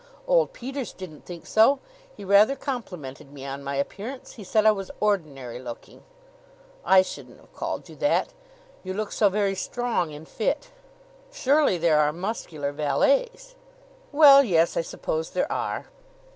"Old 0.25 0.51
Peters 0.51 0.93
didn't 0.93 1.25
think 1.27 1.45
so. 1.45 1.77
He 2.17 2.23
rather 2.25 2.55
complimented 2.55 3.31
me 3.31 3.45
on 3.45 3.63
my 3.63 3.75
appearance. 3.75 4.33
He 4.33 4.43
said 4.43 4.65
I 4.65 4.71
was 4.71 4.89
ordinary 4.99 5.59
looking." 5.59 6.01
"I 6.83 7.03
shouldn't 7.03 7.39
have 7.39 7.53
called 7.53 7.87
you 7.87 7.95
that. 7.97 8.33
You 8.83 8.95
look 8.95 9.11
so 9.11 9.29
very 9.29 9.53
strong 9.53 10.11
and 10.11 10.27
fit." 10.27 10.69
"Surely 11.31 11.77
there 11.77 11.99
are 11.99 12.11
muscular 12.11 12.71
valets?" 12.71 13.53
"Well, 14.11 14.41
yes; 14.43 14.75
I 14.75 14.81
suppose 14.81 15.29
there 15.29 15.51
are." 15.51 15.85